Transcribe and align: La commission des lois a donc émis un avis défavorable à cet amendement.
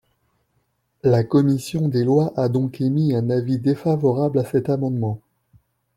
La 1.03 1.23
commission 1.23 1.87
des 1.87 2.03
lois 2.03 2.33
a 2.35 2.49
donc 2.49 2.81
émis 2.81 3.13
un 3.13 3.29
avis 3.29 3.59
défavorable 3.59 4.39
à 4.39 4.43
cet 4.45 4.67
amendement. 4.67 5.21